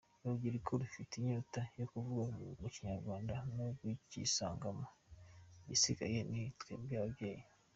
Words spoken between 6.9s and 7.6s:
ababyeyi.